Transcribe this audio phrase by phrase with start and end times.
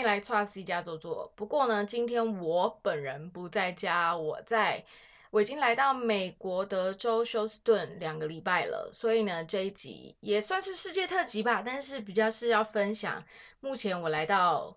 [0.00, 1.32] 迎来 t r u s 家坐坐。
[1.36, 4.84] 不过呢，今天我本人不在家，我在，
[5.30, 13.22] 我已经来到美国德州休斯顿两个礼拜了，所以呢，这一集也算是世界特辑吧，但是比较是要分享
[13.60, 14.76] 目前我来到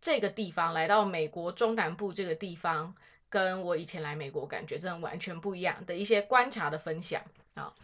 [0.00, 2.94] 这个地方，来到美国中南部这个地方，
[3.28, 7.22] 跟我以前来美国感觉真的完全不一样的一些观察的分享
[7.54, 7.74] 啊。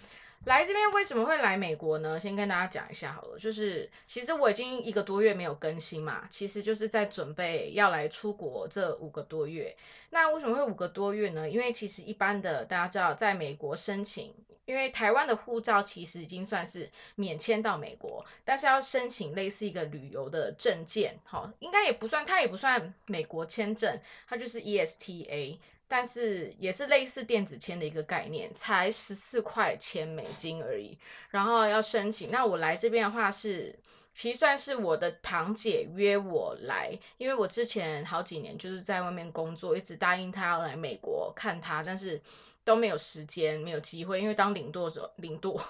[0.46, 2.18] 来这边为什么会来美国呢？
[2.18, 9.76] 先跟大家讲一下好了，就是其实我已经一个多月没有更新嘛，其实就是在准备要来出国这五个多月。
[10.08, 11.48] 那为什么会五个多月呢？
[11.48, 25.58] 因为其实一般的大家知道，在美国申请，因为台湾的护照其实已经算是免签到美国，但是要申请类似一个旅游的证件，好，应该也不算，它也不算美国签证，它就是 ESTA。
[25.92, 30.96] 但是也是类似电子签的一个概念，才十四块钱美金而已。
[31.30, 33.76] 然后要申请，那我来这边的话是，
[34.14, 42.22] 其实算是我的堂姐约我来，因为我之前好几年就是在外面工作，一直答应她要来美国看她，但是
[42.62, 45.60] 都没有时间，没有机会，因为当领舵者领舵。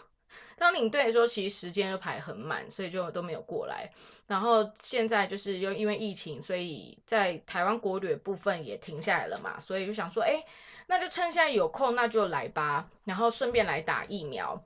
[0.56, 3.90] 当领队的时候，其实时间就排很满，所以就都没有过来。
[4.26, 10.44] 然后现在就是又因为疫情，所以在台湾国旅部分也停下来了嘛，所以就想说，哎，
[10.86, 14.62] 那就趁现在有空，那就来吧，然后顺便来打疫苗。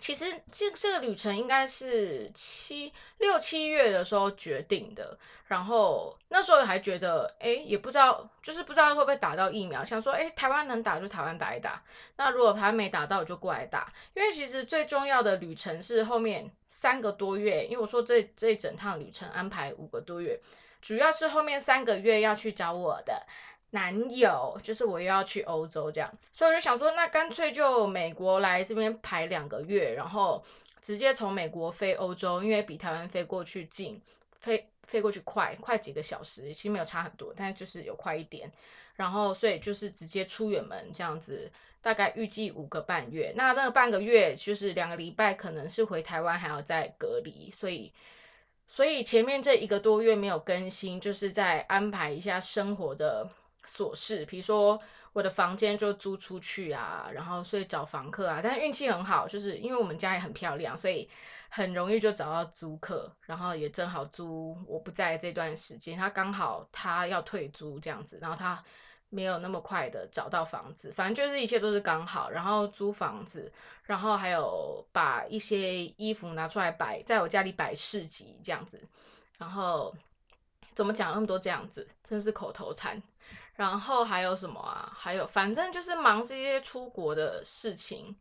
[0.00, 11.82] 其实这这个旅程应该是七六七月的时候决定的，然后那时候还觉得，哎，也不知道，就是不知道会不会打到疫苗，想说，哎，台湾能打就台湾打一打，
[12.16, 13.90] 那如果台湾没打到，我就过来打。
[14.14, 20.38] 因为其实最重要的旅程是后面三个多月，因为我说这这整趟旅程安排五个多月，
[20.82, 23.24] 主要是后面三个月要去找我的。
[23.74, 30.44] 男友就是我又要去欧洲这样，所以我就想说，那干脆就美国来这边排两个月，然后
[30.80, 34.00] 直接从美国飞欧洲，因为比台湾飞过去近，
[34.38, 38.52] 飞飞过去快，快几个小时，其实没有差很多，但就是有快一点。
[38.94, 41.50] 然后所以就是直接出远门这样子，
[41.82, 43.32] 大概预计五个半月。
[43.34, 47.92] 那那个半个月就是两个礼拜，可能是回台湾还要再隔离，所以
[48.68, 53.28] 所以前面这一个多月没有更新，就是在安排一下生活的。
[53.66, 54.80] 琐事，比如说
[55.12, 61.08] 我的房间就租出去啊，然后所以找房客啊，但是运气很好，就是因为我们家也很漂亮，所以
[61.48, 68.62] 很容易就找到租客，然后也正好租我不在这段时间，他刚好他要退租这样子，然后他
[69.08, 73.52] 没有那么快的找到房子，反正就是一切都是刚好，然后租房子，
[73.84, 78.82] 然后还有把一些衣服拿出来摆在我家里摆市集这样子，
[79.38, 79.94] 然后
[80.74, 83.00] 怎么讲那么多这样子，真是口头禅。
[83.56, 84.92] 然后还有什么啊？
[84.98, 88.16] 还有，反正就是忙这些出国的事情，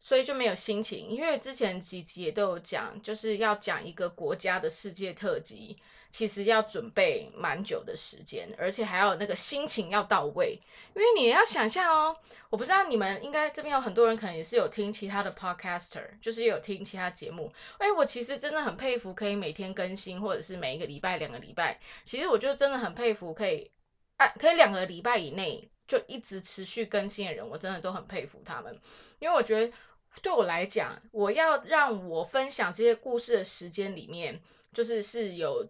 [0.00, 1.08] 所以就没有心情。
[1.10, 5.78] 因为之前几集也都有讲，就是要讲一个国家的世界特辑，
[6.10, 10.60] 其实要准备蛮久的时间，而且还要那个心情要到位。
[10.96, 12.16] 因为你要想象哦，
[12.50, 17.52] 我不知道你们应该这边有很多人可能也是有听其他的 podcaster，就是有听其他节目。
[17.78, 21.78] 哎，我其实真的很佩服可以每天更新，或者是每一个礼拜、两个礼拜。
[22.04, 23.70] 其实我就真的很佩服可以。
[24.16, 28.78] 啊，可以两个礼拜以内就一直持续更新的人，我真的都很佩服他们。
[29.18, 29.72] 因为我觉得
[30.22, 34.40] 对我来讲，我要让我分享这些故事的时间里面，
[34.72, 35.68] 就是是有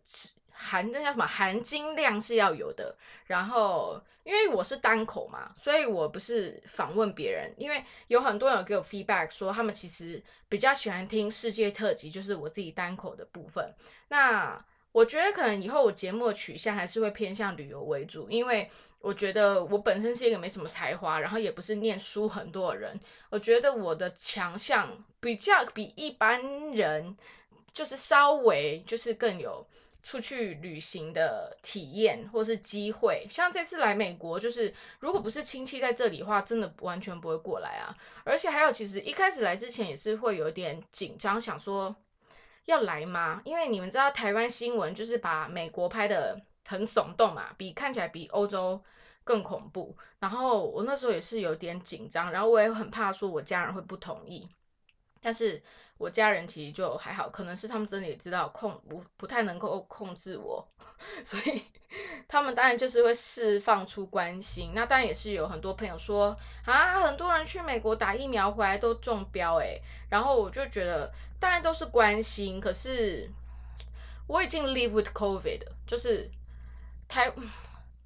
[0.50, 2.97] 含那叫什么含金量是要有的。
[3.27, 7.53] 然后，因为我是单口嘛，所以我不是访问别人。
[7.56, 13.75] 因为有很多人给我 feedback 说，他们其实比较喜欢听世界特辑，就是我自己单口的部分。
[14.09, 23.00] 那我觉得可能以后我节目的取向还是会偏向旅游为主，因为我觉得我本身是一个没什么才华，然后也不是念书很多的人。
[23.28, 27.16] 我觉得我的强项比较比一般人
[27.72, 29.66] 就是稍微就是更有
[30.05, 33.26] 出去旅行的体验或是机会。
[33.28, 37.97] 像这次来美国，就是如果不是亲戚在这里的话，真的完全不会过来啊。
[38.23, 41.97] 而且还有，其实一开始来之前也是会有点紧张，想说。
[42.66, 43.43] 要来吗？
[43.44, 48.82] 因为你们知道台湾新闻就是把美国拍的很耸动嘛，比看起来比欧洲
[49.22, 49.96] 更恐怖。
[50.19, 54.49] 然后我那时候也是有点紧张，然后我也很怕说我家人会不同意。
[55.20, 55.62] 但是
[55.99, 60.66] 我家人其实就还好，可能是他们真的也知道控不不太能够控制我，
[61.22, 61.62] 所以
[62.26, 64.72] 他们当然就是会释放出关心。
[64.75, 66.34] 那当然也是有很多朋友说
[66.64, 69.81] 啊，很多人去美国打疫苗回来都中标诶。
[70.08, 71.12] 然后我就觉得。
[71.44, 73.31] 当然都是关心，可是
[74.26, 76.31] 我已经 live with COVID，了就是
[77.06, 77.31] 台，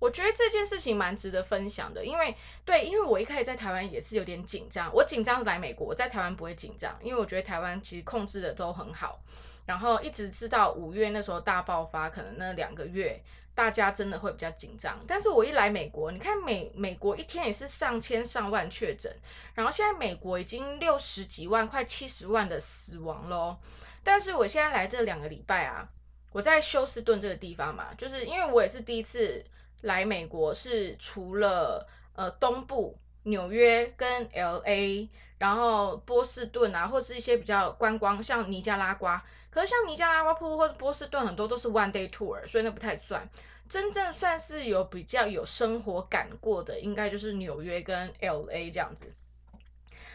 [0.01, 9.21] 我觉得这件事情蛮值得分享的，因为对，因为我一开始在台湾也是有点紧张，我紧张来美国，在台湾不会紧张，因为我觉得台湾其实控制的都很好，
[9.69, 13.23] 然后一直直到五月那时候大爆发，可能那两个月
[13.55, 14.99] 大家真的会比较紧张。
[15.07, 19.15] 但是我一来美国，你看美美国一天也是上千上万确诊，
[19.53, 23.59] 然后现在美国已经六十几万，快七十万的死亡喽。
[24.03, 25.87] 但是我现在来这两个礼拜啊，
[26.33, 29.45] 我在休斯顿这个地方嘛，就是因为我也是第一次
[29.83, 39.23] 来美国，是除了呃东部纽约跟 L A，然后波士顿啊，或是一些比较观光，像尼加拉瓜。
[39.51, 43.29] 可是像尼加拉瓜瀑布或者波士顿，很多都是 one day tour，所以那不太算。
[43.69, 49.13] 真正算是有比较有生活感过的，应该就是纽约跟 L A 这样子。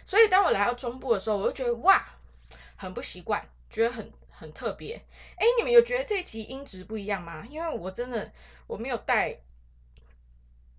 [0.06, 2.03] 所以当我来到中部的时候，我就觉得哇，
[2.75, 3.47] 很不习惯。
[3.69, 5.01] 觉得很很特别，
[5.36, 7.45] 哎，你们有觉得这集音质不一样吗？
[7.50, 8.31] 因为我真的
[8.68, 9.39] 我没有带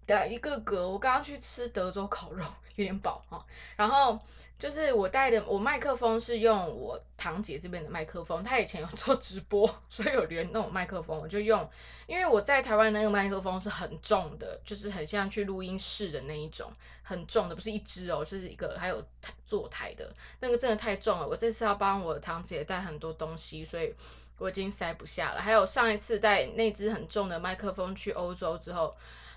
[0.06, 2.44] 的一个格，我刚刚去吃德州烤肉，
[2.76, 3.44] 有点饱哈，
[3.76, 4.20] 然后。
[4.64, 11.68] 就是我带的，我麦克风是用我堂姐这边的麦克风，她以前有 做直播，所以有连那种麦克风，我就用。
[12.06, 16.72] 因为我在台湾那个麦克风是很重的，就是很像去录音室的那一种，
[17.02, 19.04] 很重的，不是一支哦，是一个还有
[19.44, 21.28] 坐台的，那个真的太重了。
[21.28, 23.94] 我这次要帮我堂姐带很多东西，所以
[24.38, 25.42] 我已经塞不下了。
[25.42, 28.96] 还有上一次带那支很重的麦克风去欧洲之后。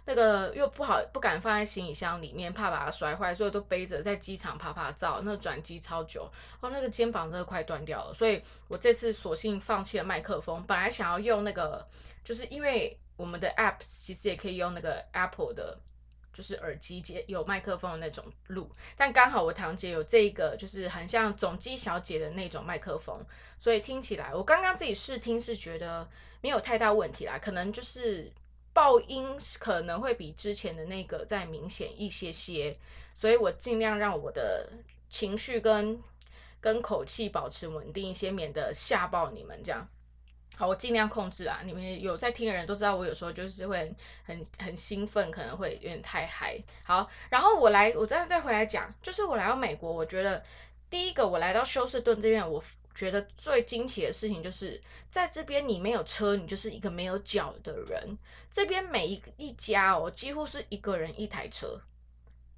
[0.09, 5.19] 那个又不好，不敢放在行李箱里面，怕把它摔坏，所以都背着在机场爬爬照。
[5.21, 6.31] 那转机超久，
[6.61, 8.13] 哦，那个肩膀真的快断掉了。
[8.13, 11.85] 所以我这次索性放弃了麦克风，本来想要用那个，
[12.23, 15.77] 就是因为我们的 App 其实也可以用那个 Apple 的，
[16.31, 23.25] 就是耳机接有麦克风的那种录，但刚好我堂姐有这个，就是很像总机小姐的那种麦克风，
[23.59, 26.07] 所以听起来我刚刚自己试听是觉得
[26.39, 28.31] 没有太大问题啦，可能就是。
[28.77, 32.77] 爆音可能会比之前的那个再明显一些些，
[33.11, 34.69] 所以我尽量让我的
[35.09, 35.99] 情绪跟
[36.61, 39.59] 跟口气保持稳定一些，免得吓爆你们。
[39.63, 39.89] 这样
[40.55, 41.61] 好，我尽量控制啊。
[41.65, 43.91] 你们有在听的人都知道，我有时候就是会
[44.23, 46.63] 很很兴奋，可能会有点太嗨。
[46.83, 50.43] 好，然后我来，我再再回来讲，就是我来到美国，我觉得
[50.87, 52.63] 第一个我来到休斯顿这边，我。
[52.97, 58.17] 觉得最惊奇的事情就是在这边，你没有车，你就是一个没有脚的人。
[58.49, 61.79] 这边每一一家哦，几乎是一个人一台车，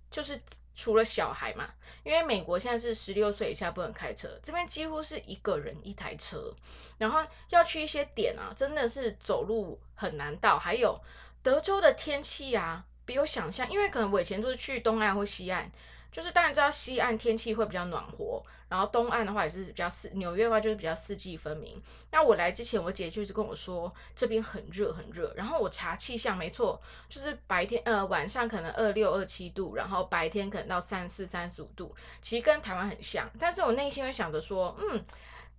[0.09, 0.41] 就是
[0.73, 1.69] 除了小孩嘛，
[2.05, 6.55] 因为美国现在是十六岁以下不能开车，这边几乎是一个人一台车。
[6.97, 10.57] 然后要去一些点啊，真的是走路很难到。
[10.57, 10.97] 还有
[11.43, 15.69] 德州的天气啊，比我想象，因为可能我以前都是去东岸或西岸。
[16.11, 21.81] 就是当然知道西岸天气会比较暖和，然后东岸的话也是比较四纽约的话就是比较四季分明。
[22.11, 33.29] 那我来之前，我姐就是跟我说这边很热很热，然后我查气象，没错，就是白天呃晚上可能二六二七度，然后白天可能到三四三十五度，其实跟台湾很像。
[33.39, 34.95] 但是我内心会想着说，嗯，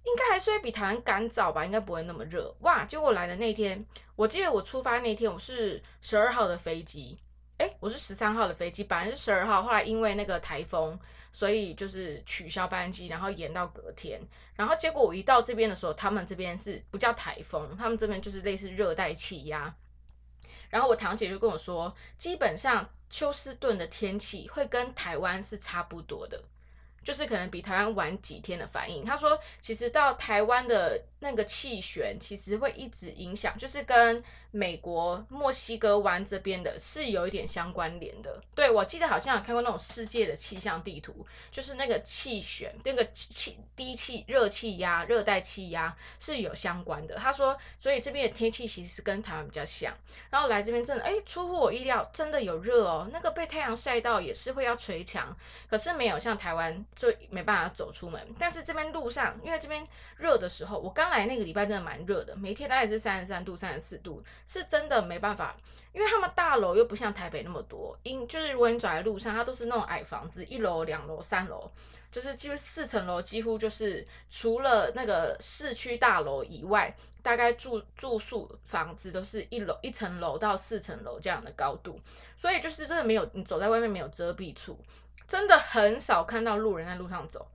[0.02, 2.54] 应该还是会比台湾干燥吧，应该不会那么热。
[2.60, 3.86] 哇，结果来的那天，
[4.16, 7.18] 我记得我出发那天我是十二号的飞机。
[7.60, 10.98] 哎，我是十三号的飞机，本来是十二号，后来因为那个台风，
[11.30, 14.18] 所以就是取消班机，然后延到隔天。
[14.56, 19.74] 然后结果我一到这边的时候，他们这边是不叫台风，他们这边就是类似热带气压。
[20.70, 26.42] 然后我堂姐就跟我说，基本上休斯顿的天气会跟台湾是差不多的。
[27.02, 29.06] 就是可能比台湾晚几天的反应。
[29.06, 38.42] 他说，其实到台湾的那个气旋，其实会一直影响，就是跟美国墨西哥湾这边的是有一点相关联的。
[38.54, 47.16] 对我记得好像有看过那种世界的气象地图，就是那个气旋、那个气低气热气压、热带气压是有相关的。
[47.16, 49.94] 他说，所以这边的天气其实是跟台湾比较像。
[50.30, 53.08] 然后来这边真的，哎，出乎我意料，真的有热哦。
[53.12, 55.36] 那个被太阳晒到也是会要捶墙，
[55.68, 56.84] 可是没有像台湾。
[56.94, 59.86] 就没办法走出门，但是这边路上，因为这边
[60.18, 65.56] 热的时候，我刚来那个礼拜真的蛮热的，每天大概是三十三度、三十四度，是真的没办法，
[65.92, 71.70] 因为他们大楼又不像台北那么多，因就是如果你走在路上，它都是那种矮房子，一楼、两楼、三楼，
[72.10, 82.00] 就是几乎四层楼，几乎就是除了那个市区大楼以外，大概住住宿房子都是一楼一层楼到四层楼这样的高度，
[82.34, 84.78] 所以就是真的没有你走在外面没有遮蔽处。
[85.28, 87.46] 真的很少看到路人在路上走，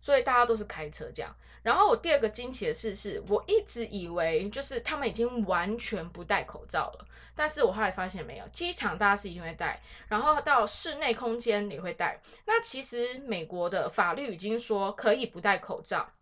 [0.00, 1.34] 所以大家都是开车这样。
[1.64, 12.20] 然后我第二个惊奇的事是，我一直以为就是他们已经完全不戴口罩了，但是我后来发现没有，机场大家是一定会戴，然后到室内空间也会戴。
[12.44, 16.12] 那其实美国的法律已经说可以不戴口罩，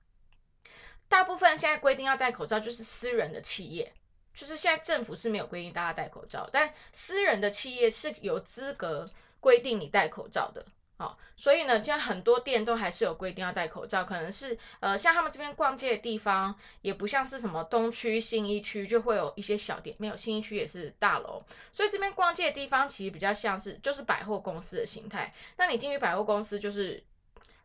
[1.09, 3.93] 大部分现在规定要戴口罩就是私人的企业，
[4.33, 10.65] 就是现在政府是没有规定大家戴口罩，但私人的企业是有资格规定你戴口罩的。
[11.03, 21.43] 好，所以呢，现在很多店都还是有规定要戴口罩，可能是呃，像他们这边逛街的地方，也不像是什么东区、新一区就会有一些小店，没有新一区也是大楼，
[21.73, 25.35] 所以这边逛街的地方其实比较像是就是百货公司的形态。
[25.57, 27.03] 那你进去百货公司就是。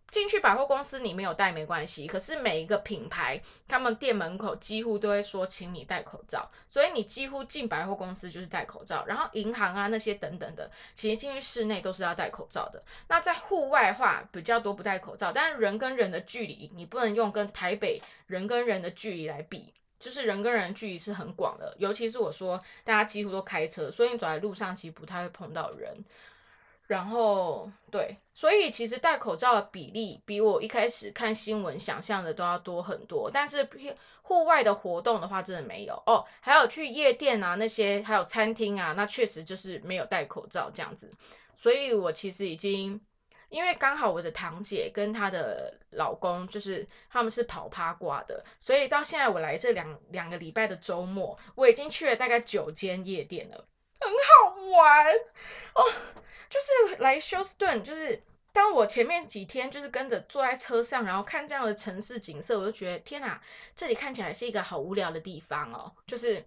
[0.09, 2.07] 进去百货公司，你没有戴没关系。
[2.07, 6.49] 可是每一个品牌，他们店门口几乎都会说，请你戴口罩。
[6.69, 9.03] 所以你几乎进百货公司就是戴口罩。
[9.05, 12.81] 然后银行啊那些等等的，其实进去室内都是要戴口罩的。
[13.09, 21.75] 那在户外话比较多不戴口罩，但是人跟人的距离，你不能用跟台北人跟人的距离来比，就是人跟人距离是很广的。
[21.79, 26.05] 尤其是我说大家几乎都开车，所以你走在路上其实不太会碰到人。
[26.87, 33.29] 然后对，所以其实戴口罩的比例比我一开始看新闻想象的都要多很多。
[33.31, 33.67] 但是
[34.21, 36.25] 户外的活动的话，真的没有哦。
[36.39, 41.11] 还有去夜店啊那些，还有餐厅啊，那确实就是没有戴口罩这样子。
[41.57, 43.01] 所以我其实已经，
[43.49, 53.65] 因为刚好我的堂姐跟她的老公就是他们是跑趴挂的，所以到现在我来这两两个礼拜的周末，我已经去了大概九间夜店了。
[53.99, 55.07] 很好玩
[55.73, 55.83] 哦，
[56.49, 63.41] 就是来休斯顿，就是当我前面几天就是跟着坐在车上，然后看这样的城市景色，我就觉得天哪，
[63.75, 65.91] 这里看起来是一个好无聊的地方哦。
[66.05, 66.43] 就是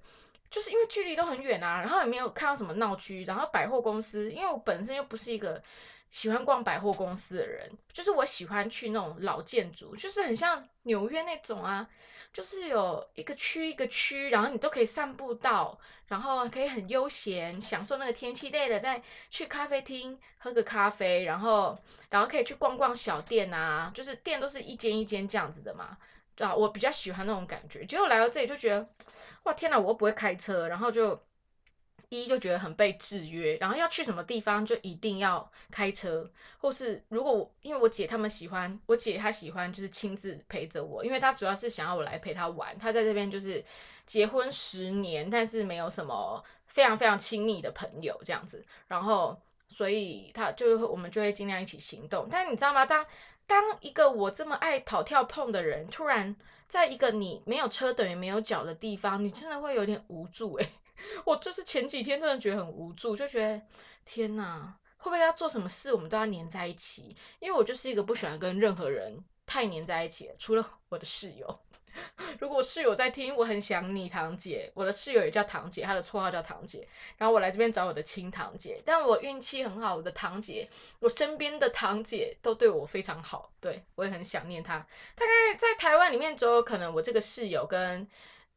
[0.50, 5.62] 就是因为距离都很远啊，然后也没有看到什么闹区，然后百货公司，因为我本身又不是一个
[6.11, 11.88] 喜欢逛百货公司的人，就是我喜欢去那种老建筑，就是很像纽约那种啊。
[12.33, 15.76] 就是有一个区一个区，然后你都可以散步到，
[16.07, 21.76] 然后可以很悠闲享受那个天气，累了再去咖啡厅喝个咖啡，然后
[22.09, 25.99] 然后可以去逛逛小店啊，就是店都是一间一间这样子的嘛，
[26.38, 27.85] 啊，我比较喜欢那种感觉。
[27.85, 28.88] 结果来到这里就觉得，
[29.43, 31.21] 哇天哪，我又不会开车，然后就。
[32.11, 42.76] 一就觉得很被制约，然后要去什么地方就一定要开车，或是如果我因为我姐他们喜欢，我姐她喜欢就是亲自陪着我，因为她主要是想要我来陪她玩。
[42.79, 43.64] 她在这边就是
[44.07, 52.26] 结婚十年，但是没有什么非常非常亲密的朋友这样子，然后所以她就我们就会尽量一起行动。
[52.29, 52.85] 但你知道吗？
[52.87, 53.07] 当
[53.47, 56.35] 当一个我这么爱跑跳碰的人，突然
[56.67, 60.69] 在一个你没有车等于没有脚的地方，你真的会有点无助诶。
[61.25, 63.62] 我就是前几天真的觉得很无助，就觉得
[64.04, 67.16] 天哪，会不会要做什么事，我们都要黏在一起？
[67.38, 71.61] 因为我就是一个不喜欢跟任何人太黏在一起，除了我的室友。
[72.38, 74.71] 如果室友在听，我很想你，堂姐。
[74.75, 76.87] 我的室友也叫堂姐，她的绰号叫堂姐。
[77.19, 80.69] 然后我来这边找我的亲堂姐，但我运气很好，我的堂姐，
[81.00, 84.78] 我身边的堂姐都对我非常好，对我也很想念她。
[85.16, 88.09] 大概在台湾里面，只有可能我这个室友跟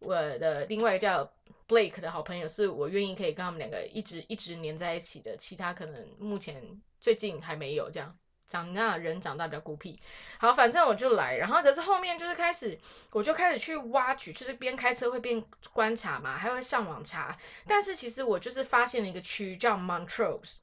[0.04, 1.34] 我的另外一个叫。
[1.66, 6.62] Blake 的好朋友是我愿意可以跟他们两个一直一直黏在一起的，其他可能目前
[7.00, 8.16] 最近还没有这样。
[8.50, 10.00] 长大人长大比较孤僻，
[10.38, 12.78] 好，反正我就来，然后可是后面就是开始，
[13.12, 17.36] 我就开始去挖掘，就是边开车会边观察嘛，还会上网查。
[17.66, 20.58] 但是其实我就是发现了一个区叫 Montrose，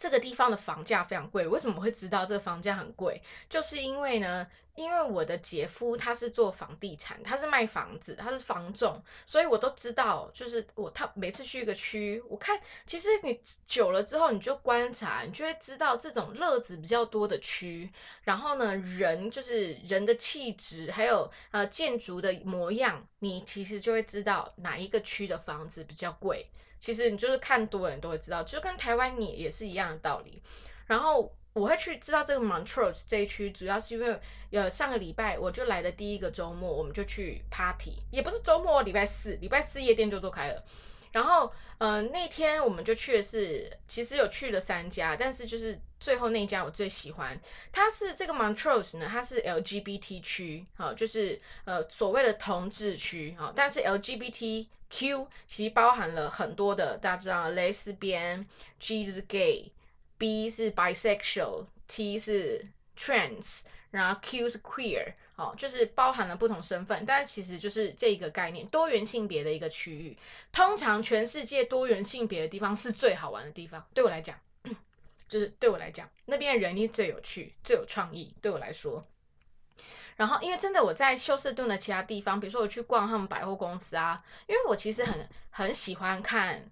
[0.00, 1.46] 这个地方的房价非常贵。
[1.46, 3.22] 为什么会知道这个房价很贵？
[3.48, 4.48] 就是因为呢。
[4.76, 10.30] 因为我的姐夫他是做房地产，他是卖房子，他是房仲，所以我都知道。
[10.32, 17.90] 就是我他每次去一个区，我看其实你久了之后，你就观察，你就会知道这种乐子比较多的区，
[18.22, 26.46] 然后呢，人就是人的气质，还有呃建筑的模样，你其实就会知道哪一个区的房子比较贵。
[26.80, 30.42] 其实你就是看多人都会知道，就跟台湾你也是一样的道理。
[30.86, 31.32] 然后。
[31.52, 34.20] 我会去知道这个 Montrose 这一区，主要是因为
[34.52, 40.62] 呃上个礼拜我就来的第一个周末，我们就去 party，也不是周末，礼拜四，礼拜四夜店就都开了。
[41.12, 47.40] 然后呃那天我们就去的是，其实有去了三家，但是就是最后那家我最喜欢，
[47.72, 58.46] 它是这个 Montrose 呢，它是 LGBT 区，好，就是呃所谓的同志区啊，但是 LGBTQ 其实包含了很多的，大家知道，Lesbian、
[58.78, 59.72] G 是 Gay。
[60.18, 70.14] B 是 bisexual，T 是 trans，然后 Q 是 queer，哦，就是包含了不同身份，但其实就是这个概念，多元性别的一个区域。
[70.52, 74.36] 通常全世界多元性别的地方是最好玩的地方，对我来讲，
[75.26, 78.34] 就是对我来讲，那边的人力最有趣、最有创意。
[78.42, 79.02] 对我来说，
[80.16, 86.70] 然后因为真的我在休斯顿的其他地方，比如说我去逛他们百货公司啊，因为我其实很很喜欢看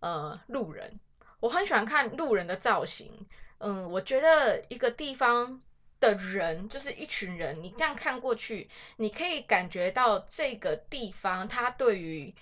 [0.00, 1.00] 呃路人。
[1.40, 3.26] 我很喜欢看路人的造型，
[3.60, 5.62] 嗯，我觉得一个地方
[6.00, 12.34] 的人就是一群人，你这样看过去，你可以感觉到这个地方它对于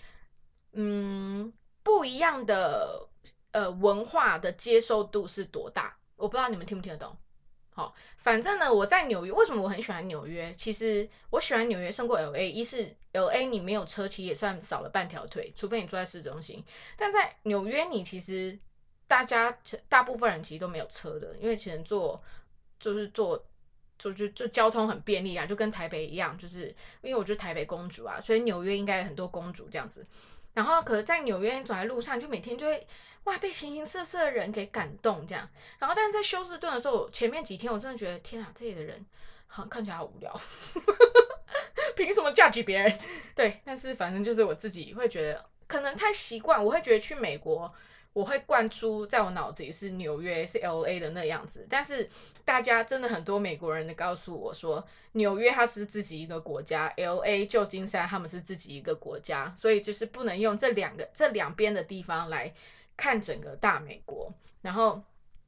[0.72, 3.08] 嗯不一样的
[3.50, 5.98] 呃文化的接受度是多大。
[6.16, 7.16] 我不知道你们听不听得懂。
[7.70, 10.52] 好，反正呢，我在纽约，为什么我很喜欢纽约？
[10.54, 12.50] 其实我喜欢纽约胜过 L A。
[12.50, 16.64] 一是 L A 你没有车，其实也算少了半条腿，除非你住在市中心。
[16.96, 18.58] 但在纽约，你其实
[19.06, 19.56] 大家
[19.88, 22.20] 大部分人其实都没有车的，因为其实坐
[22.80, 23.46] 就是坐
[23.98, 30.06] 就就就交通很便利啊，就跟台北一样，就是因为我就台北公主啊，所以纽约应该有很多公主这样子。
[30.54, 32.86] 然后，可是在纽约走在路上，就每天就会。
[33.24, 35.46] 哇，被形形色色的人给感动，这样。
[35.78, 39.04] 然后，但是在休斯顿的时候，前面几天我真的觉得，天啊，这里的人
[39.46, 40.40] 好看起来好无聊，
[41.94, 42.98] 凭什么嫁娶别人？
[43.36, 47.70] 对，但是反正就是我自己会觉得，可能太习惯，我会觉得去美国，
[48.18, 51.66] 我会灌出在我脑子里是纽约是 L A 的那样子。
[51.70, 52.08] 但是
[52.44, 62.52] 大家真的很多美国人的告诉我说，纽约它是自己一个国家，L A 旧金山他们是自己一个国家，所以就是不能用这两个这两边的地方来。
[63.00, 65.00] 看整个大美国，然后，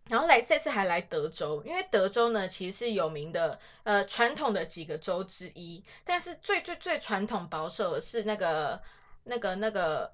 [0.09, 8.81] 然后来这次还来德州，因为德州呢其实是有名的，呃，传统的几个州之一，但是最最最传统保守的是那个
[9.25, 10.12] 那个那个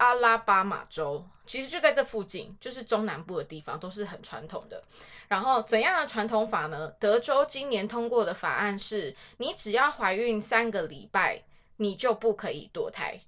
[0.00, 4.82] 阿拉巴马州，其实就在这附近，就是中南部的地方都是很传统的。
[5.28, 6.88] 然后怎样的传统法呢？
[6.98, 11.42] 德州今年通过的法案是，你只要怀孕三个礼拜，
[11.76, 13.20] 你就不可以堕胎，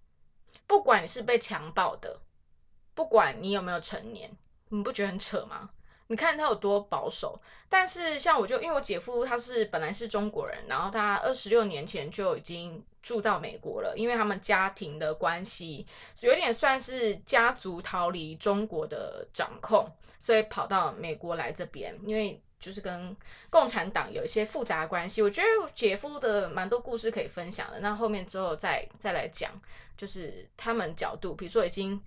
[0.67, 2.21] 不管你是被强暴的。
[2.95, 4.31] 不管你有没有成年，
[4.71, 5.69] 你不觉得很扯吗？
[6.09, 7.41] 你看他有多保守。
[7.69, 15.87] 但是像我就因为我姐夫他是本来是中国人，然后他二十六年前就已经住到美国了，因为他们家庭的关系，
[16.21, 19.91] 有点算是家族逃离中国的掌控，
[20.21, 23.17] 所以跑到美国来这边，因为就是跟
[23.49, 25.23] 共产党有一些复杂关系。
[25.23, 29.51] 我觉得姐夫的蛮多故事可以分享的，那后面之后再再来讲，
[29.97, 31.99] 就是他们角度，比如说已经。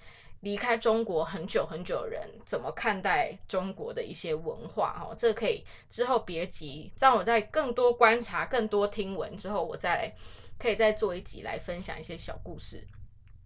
[0.42, 4.94] 离开中国很久很久的人怎么看待中国的一些文化？
[4.94, 10.14] 哈，这可以之后别急，让我在更多观察、更多听闻之后，我再
[10.60, 12.86] 可以再做一集来分享一些小故事。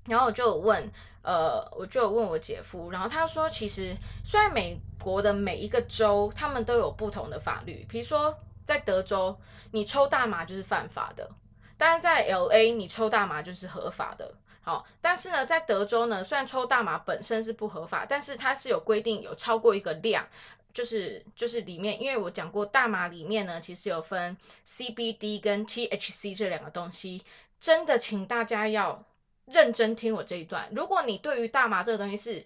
[0.06, 9.38] 然后我就问，呃，我就问我姐夫，然后他说，其实虽然美国的每一个州他们都有不同的法律，比如说在德州，
[9.72, 11.30] 你抽大麻就是犯法的，
[11.78, 14.34] 但是在 L A 你抽大麻就是合法的。
[14.70, 20.28] 哦，但是呢，在德州呢，虽然抽大麻本身是不合法，但是它是有规定，有超过一个量，
[20.72, 27.24] 就是就是里面，因为我讲过大麻里面呢，其实有分 CBD 跟 THC 这两个东西，
[27.60, 29.04] 真的，请大家要
[29.46, 30.70] 认真听我这一段。
[30.72, 32.46] 如果你对于大麻这个东西是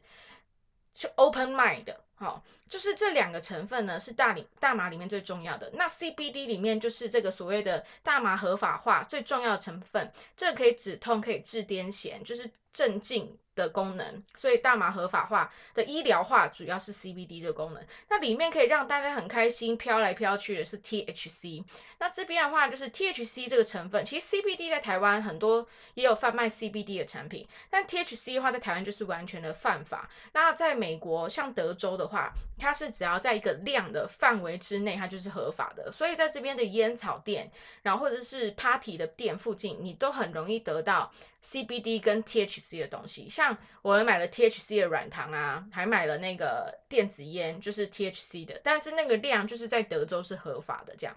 [0.95, 1.99] 是 open mind 的。
[2.15, 2.41] 好，
[2.73, 5.69] 就是这两个成分呢，是大里大麻里面最重要的。
[5.75, 13.37] 那 CBD 里面就是这个所谓的大麻合法化最重要的成分，这个可以止痛，可以治癫痫，就是镇静。
[13.55, 17.85] 的功能，所以大麻合法化的医疗化主要是 CBD 的功能。
[18.09, 21.63] 那里面可以让大家很开心飘来飘去的是 THC。
[21.99, 30.09] 那这边的话就是 THC 这个成分，其实 CBD 在台湾很多也有贩卖 CBD 的产品，但 THC 的话在台湾就是完全的犯法。
[30.31, 32.33] 那在美国像德州的话，
[32.63, 35.91] 它是只要在一个量的范围之内，它就是合法的。
[35.91, 41.11] 所以在这边的烟草店，然后或者是 Party 的店附近，你都很容易得到。
[41.43, 51.13] CBD 跟 THC 的东西，像我买了 THC 的软糖啊，还买了那个电子烟，就是 THC 的，但是那个量就是在德州是合法的，这样。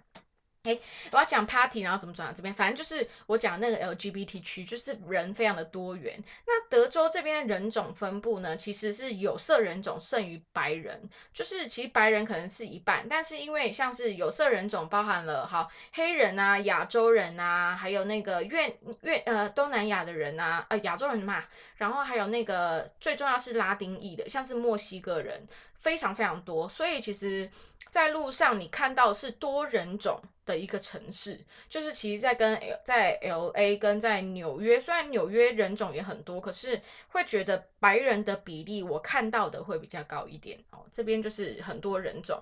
[0.67, 0.79] 哎，
[1.13, 2.53] 我要讲 party，然后怎么转到这边？
[2.53, 6.23] 反正就是我讲那个 LGBT 区，就是人非常的多元。
[6.45, 21.45] 那德州这边人种分布呢，其实是有色人种胜于白人，就是其实白人可能是一半，但是因为像是有色人种包含了好黑人啊、亚洲人啊，还有那个越越呃东南亚的人啊，呃亚洲人嘛，
[21.77, 25.47] 然后还有那个最重要是拉丁裔的，像是墨西哥人。
[25.79, 27.51] 非常非常多，所以其实，
[27.91, 40.85] 在路上你看到是多人种的一个城市，就是其实，在跟在 L A 跟在纽约，虽然纽约人种也很多，可是会觉得白人的比例我看到的会比较高一点哦。
[40.91, 42.41] 这边就是很多人种，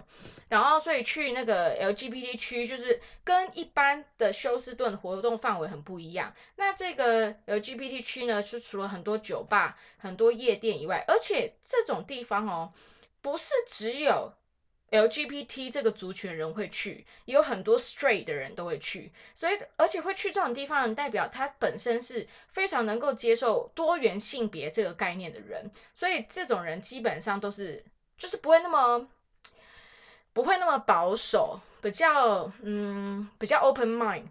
[0.48, 6.32] 然后所以去那个 L G B T 区，就是跟一般的休斯顿活动范围很不一样。
[6.56, 12.72] 那这个 L G B T 区呢，是除了很多酒吧、很多夜店以外，而且这种地方哦。
[13.24, 14.34] 不是只有
[14.90, 27.82] LGBT 这个族群人会去，也有很多 straight 的人都会去，所以而且会去这种地方的人代表他本身是非常能够接受多元性别这个概念的人，所以这种人基本上都是
[28.18, 29.08] 就是不会那么
[30.34, 34.26] 不会那么保守，比较嗯比较 open mind。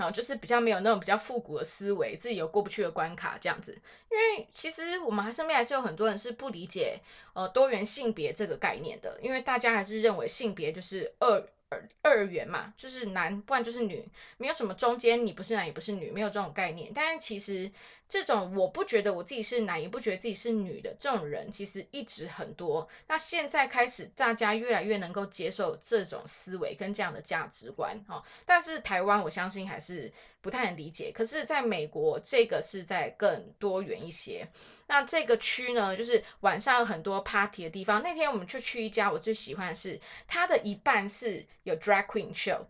[0.00, 3.72] 好，就是比较没有那种比较复古的思维，自己有过不去的关卡这样子。
[4.10, 6.98] 因为其实我们还身边还是有很多人是不理解
[7.34, 11.46] 呃多元性别这个概念的，因为大家还是认为性别就是二。
[11.72, 14.04] 二二元嘛，就是男，不然就是女，
[14.38, 16.90] 没有什么中间，你不是男也不是女，没有这种概念。
[16.92, 17.70] 但其实
[18.10, 22.88] 这种我不觉得我自己是男，也不觉得自己是女的这种人，其实一直很多。
[23.06, 28.22] 那现在开始，大家越来越能够接受这种思维跟这样的价值观，哈。
[28.44, 31.12] 但是台湾，我相信还是不太能理解。
[31.14, 34.48] 可是在美国，这个是在更多元一些。
[34.88, 38.02] 那这个区呢，就是晚上有很多 party 的地方。
[38.02, 42.64] 那天我们就去一家，我最喜欢的是它的一半是有 drag queen show，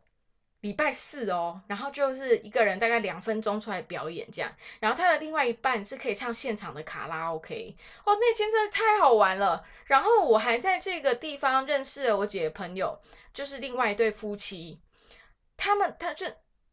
[0.61, 4.53] 礼拜四哦，然后就是一个人大概两分钟出来表演这样。
[4.79, 9.64] 然后他的另外一半是可以唱现场的卡拉 OK，哦，那天真的太好玩了。
[9.87, 13.01] 然后我还在这个地方认识了我姐的朋友，
[13.33, 14.81] 就是另外一对夫妻，
[15.57, 16.27] 他们他就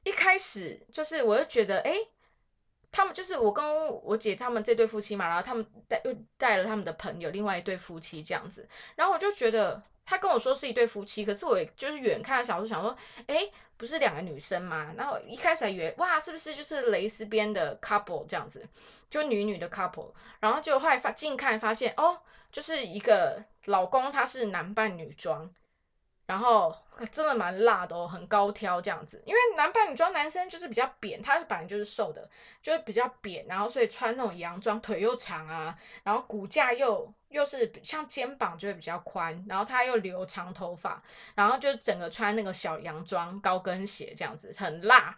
[0.04, 1.98] 一开始就是我就觉得哎。
[2.90, 12.98] 他们就是我跟我姐他们这对夫妻嘛，然后他们带又带了他们的朋友，另外一对夫妻这样子，然后我就觉得他跟我说是一对夫妻，可是我就是远看小说想说，
[13.28, 14.94] 哎，不是两个女生吗？
[14.98, 18.68] 然后一开始还以为哇，是不是就是蕾丝边的 couple 这样子，
[19.10, 22.20] 就女女的 couple，然后就后来发近看发现哦，
[22.52, 25.50] 就是一个老公他是男扮女装。
[26.26, 29.22] 然后真的蛮辣的哦，很高挑这样子。
[29.26, 32.30] 因为男扮女装，男生就是比较扁，他本来就是瘦的，
[32.62, 41.04] 就是比较扁，然后所以穿那种洋装，腿又长啊，然后骨架又又是像肩膀就会比较宽，然后他又留长头发，
[41.36, 45.18] 然后就整个穿那个小洋装、高跟鞋这样子，很辣。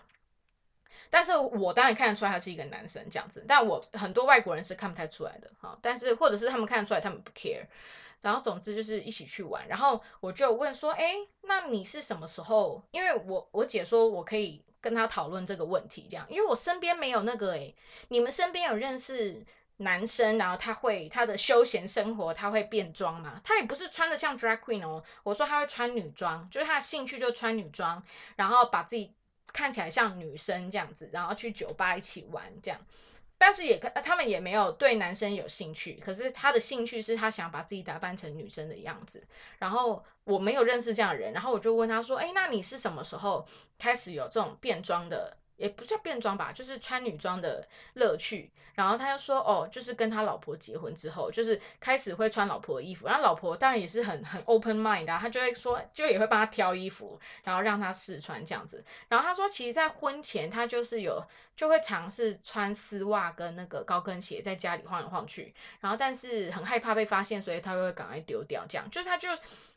[1.12, 5.76] 但是我当然看得出来他是一个男生这样子，但我很多外国人是看不太出来的哈。
[5.82, 7.66] 但是或者是他们看得出来，他们不 care。
[8.22, 12.84] 然后总之就是一起去玩，然后我就问说，哎，那你是什么时候？
[12.92, 17.74] 因为我我姐说我可以跟她讨论这个问题，这样，因为我身边没有那个，哎，
[18.10, 19.46] 你们身边有认识
[19.78, 23.40] 男生，然后他会他的休闲生活他会变装嘛？
[23.46, 28.04] 他也不是穿的像 drag queen 哦，我说他会穿女装，就是他的兴趣就穿女装，
[28.36, 29.14] 然后把自己
[29.54, 32.80] 看起来像女生这样子，然后去酒吧一起玩这样。
[33.40, 35.94] 但是也，他们也没有对男生有兴趣。
[35.94, 39.26] 可是他的兴趣是他想把自己打扮成女生的样子。
[39.58, 43.48] 然后我没有认识这样的人，然后我就问他说：“哎，那你是什么时候
[43.80, 45.38] 开始有这种变装的？
[45.56, 53.08] 也不叫变装吧，就是穿女装的乐趣。”然后他就说：“哦，就是跟他老婆结婚之后，就是开始会穿老婆的衣服。
[53.08, 58.86] 然后老婆当然也是很很 open mind 啊，他就会说，就也会帮他挑衣服，然后让他试穿这样子。
[59.10, 61.22] 然后他说，其实，在婚前他就是有
[61.60, 65.54] 就会尝试穿丝袜跟那个高跟鞋在家里晃来晃去。
[65.82, 68.66] 然后但是很害怕被发现，所以他又会赶快丢掉。
[68.70, 69.28] 这样就是他就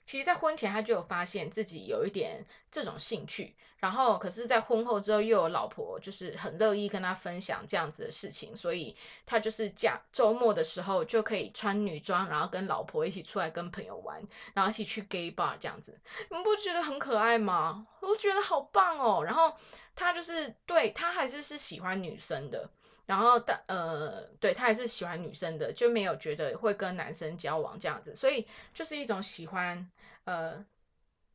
[0.04, 14.22] 其实，在婚前他就有发现自己有一点这种兴趣。”然后，可是，在婚后之后，又有老婆，就是很乐意跟他分享这样子的事情，所以他就是假周末的时候就可以穿女装，然后跟老婆一起出来跟朋友玩，
[14.54, 15.98] 然后一起去 gay bar 这样子，
[16.30, 17.84] 你们不觉得很可爱吗？
[17.98, 19.24] 我觉得好棒哦。
[19.24, 19.52] 然后
[19.94, 22.68] 他就是对他还是是喜欢女生的，
[23.06, 29.90] 然后但呃，对他还是喜欢女生的，就没有觉得会跟男生交往这样子，所以就是一种喜欢
[30.24, 30.64] 呃。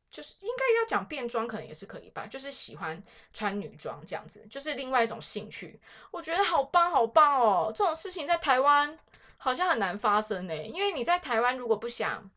[0.10, 2.26] 就是应该要讲变装，可能也是可以吧。
[2.26, 5.82] 就是喜欢穿女装这样子，就是另外一种兴趣。
[6.12, 7.74] 我觉得好棒好棒哦！
[7.76, 8.98] 这种事情在台湾
[9.36, 10.56] 好像很难发生呢。
[10.56, 12.32] 因为你在台湾如果不想，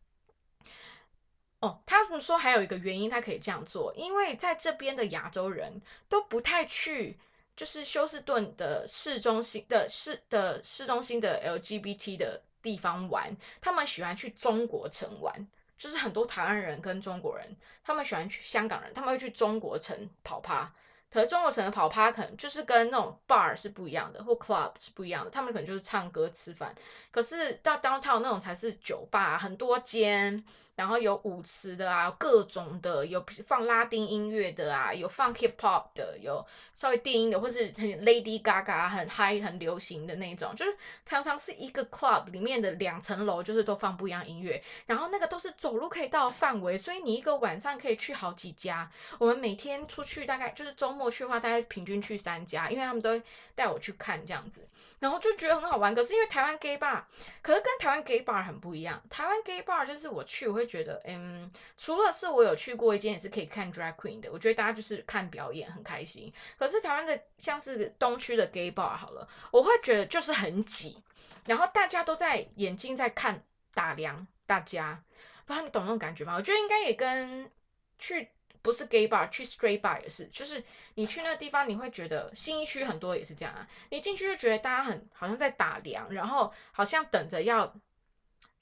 [1.61, 7.17] 哦，他们说还有一个原因，他可以这样做，因为在这边的亚洲人都不太去，
[7.55, 15.47] 就是休斯顿的市中心的市的市中心的 LGBT 的地方玩，他们喜欢去中国城玩。
[15.77, 20.71] 就是很多台湾人跟中国人，他们喜欢去香港人，他们会去中国城跑趴。
[21.11, 25.31] 可是中国城的跑趴可能就是跟那种 bar 是不一样的，或 club 是不一样的。
[25.31, 26.75] 他们可能就是唱歌吃饭。
[27.09, 30.45] 可是到 downtown 那种才是酒吧，很多间。
[30.81, 48.89] 然后有舞池的啊，各种的，有放拉丁音乐的啊，有放 hip hop 的，有稍微电音的，或是很 Lady Gaga 很嗨很流行的那种，就是常常是一个 club 里面的两层楼，就是都放不一样音乐，然后那个都是走路可以到的范围，所以你一个晚上可以去好几家。
[49.19, 53.21] 我们每天出去大概就是周末去的话，大概平均去三家，因为他们都
[53.53, 54.67] 带我去看这样子，
[54.97, 55.93] 然后就觉得很好玩。
[55.93, 57.03] 可是因为台湾 gay bar，
[57.43, 60.70] 可是跟台湾 gay bar 很不一样，台湾 gay bar 就是我去我会。
[60.71, 66.31] 觉得嗯，除了是我有去过一间也是可以看 drag queen 的，我觉得大家就是看表演很开心。
[66.57, 71.03] 可是台湾的像是东区的 gay bar 好了，我会觉得就是很挤，
[71.45, 75.03] 然后大家都在眼睛在看打量大家，
[75.45, 76.35] 不知道你懂那种感觉吗？
[76.35, 77.51] 我觉得应该也跟
[77.99, 78.29] 去
[78.61, 87.75] 不是 gay bar，去 straight bar 也是，就是你去那个地方，你会觉得新一区很多也是这样啊，你进去就觉得大家很好像在打量，然后好像等着要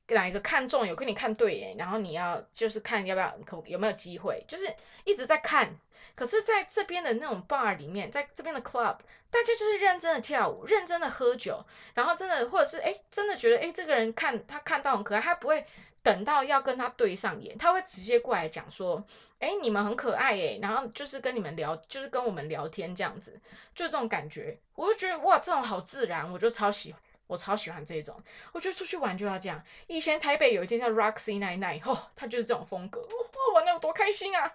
[0.09, 5.77] 哪一个看中有跟你看对眼，然后你要就是看要不要可有没有机会，就是一直在看。
[6.15, 8.97] 可是在这边的那种 bar 里面，在这边的 club，
[9.29, 15.65] 大家就是认真的跳舞，认真的喝酒，然后真的或者是哎真的觉得哎这个人看他看到很可爱，他不会。
[16.01, 19.03] 等到要跟他对上眼，他会直接过来讲说
[19.39, 23.41] ：“哎，你们很可爱哎。”然后就是跟你们聊，就是跟我们聊天这样子，
[23.75, 28.19] 就这种感觉，我就觉得哇，这种好自然，我就超喜欢，我超喜欢这种。
[28.53, 29.63] 我觉得出去玩就要这样。
[29.85, 34.51] 以前台北有一间叫 Roxy Night Night，哦，它就是这种风格，哇，玩的有多开心啊！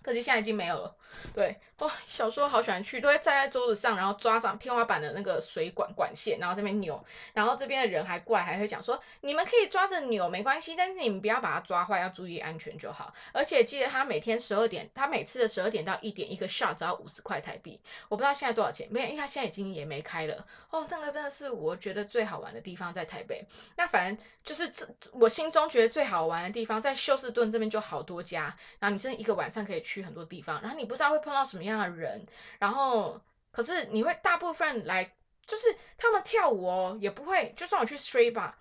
[0.00, 0.96] 可惜现在已经没有了。
[1.34, 13.14] 对，哇，小时候好喜欢去，都会站在桌子上，然后抓上天花板的那个水管管线，然后这边扭，然后这边的人还过来，还会讲说，你们可以抓着扭没关系，但是你们不要把它抓坏，要注意安全就好。
[13.32, 20.44] 而且记得他每天十二点，他每次的十二点到一点一个 shot 只要五十块台币，我不知道现在多少钱，没有，因为他现在已经也没开了。
[20.70, 23.46] 哦，那个真的是我觉得最好玩的地方在台北。
[23.76, 32.26] 那反正就是这我心中觉得最好玩的地方在休斯顿这边就好多家，然后你真的一个晚上可以去很多地方，然后你不知道会碰到什么样的人，
[32.58, 35.12] 然后可是你会大部分来
[35.46, 38.52] 就是他们跳舞哦，也不会就算我去 straight bar，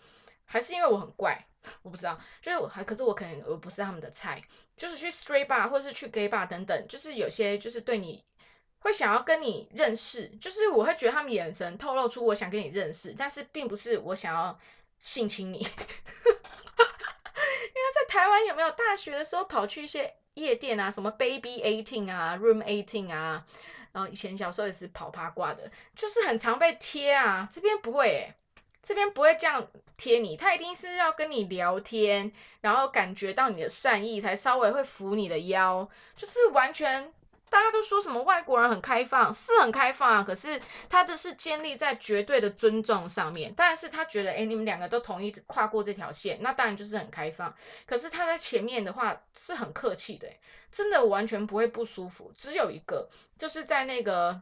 [0.46, 1.48] 还是因为我很怪，
[1.84, 4.41] 我不知道，就是我还可是我可能我不是他们的菜，
[4.76, 8.24] 就是去 straight bar 或者是去 gay bar 等等，就是有些就是对你
[8.80, 14.58] 会想要跟你认识，就是我会觉得他们眼神透露出我想跟你认识，但是并不是我想要
[14.98, 15.67] 性侵你，
[17.38, 20.13] 因为在台湾有没有大学的时候跑去一些。
[20.38, 23.43] 夜店啊，什么 Baby Eighteen 啊，Room Eighteen 啊，
[23.91, 27.50] 然后以前小时候也是跑八卦的，就是很常被贴啊。
[27.52, 28.32] 这边不会，
[28.84, 37.12] 这边不会这样贴你，他一定是要跟你聊天，然后感觉到你的善意，才稍微会扶你的腰，就是完全。
[37.50, 40.24] 大家都说什么外国人很开放，是很开放啊。
[40.24, 43.54] 可是他的是建立在绝对的尊重上面。
[43.56, 47.54] 但是他觉得，哎，你们两个都同意跨过这条线，那当然就是很开放。
[47.86, 50.28] 可是他在前面的话是很客气的，
[50.72, 52.32] 真的完全不会不舒服。
[52.36, 54.42] 只有一个，就是在那个。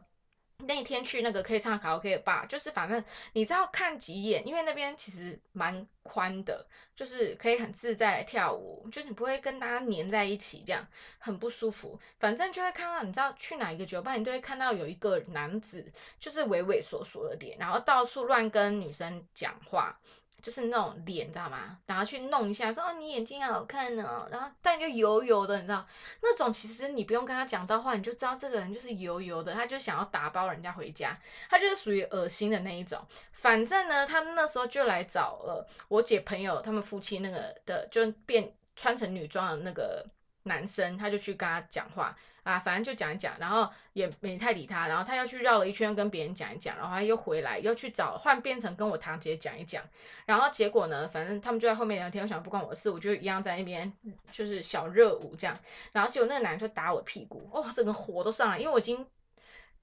[0.58, 10.88] 那天去那个可以唱卡拉 OK 的吧，就是反正你知道看几眼，因为那边其实蛮宽的，就是可以很自在跳舞，就是你不会跟大家黏在一起，这样
[11.18, 12.00] 很不舒服。
[12.18, 20.00] 反正就会看到，你知道去哪一个酒吧，你都会看到有一个男子，就是畏畏缩缩的脸，然后到处乱跟女生讲话。
[20.46, 21.76] 就是那种脸，知道吗？
[21.86, 25.84] 然后去弄一下，说哦你眼睛好看呢，然后但就油油的，你知道？
[26.22, 31.18] 那种其实你不用跟他讲到话，你就知道这个人就是油油的，他就想要打包人家回家，
[31.50, 33.04] 他就是属于恶心的那一种。
[33.32, 40.06] 反正呢，他那时候就来找了我姐朋友他们夫妻那个的，就变穿成女装的那个
[40.44, 42.16] 男生，他就去跟他讲话。
[42.46, 49.82] 啊，反正就讲一讲，然后也没太理他，然后他又去绕了一圈跟别人讲一讲，然后他又回来又去找换变成跟我堂姐讲一讲，
[50.26, 53.92] 然后结果呢，反正他们就在后面聊天，我想不关我的事，我就一样在那边
[54.30, 55.58] 就是小热舞这样，
[55.90, 59.04] 然后结果那个男人就打我屁股，哦，整个火都上来，因为我已经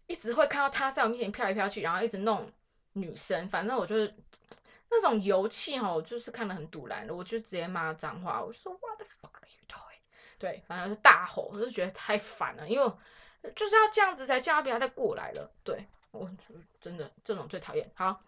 [0.08, 2.50] 一直会看到他在我面前飘来飘去，然后一直弄
[2.94, 4.16] 女生，反正我就是
[4.90, 9.43] 那种油气哈，我就是看得很堵然的，我就直接骂脏话，我说 What the fuck。
[10.44, 12.92] 对，反正是大吼，我就觉得太烦了，因为
[13.56, 15.50] 就是要这样子才叫他不要再过来了。
[15.64, 16.30] 对我
[16.82, 17.90] 真的这种最讨厌。
[17.96, 18.22] 好，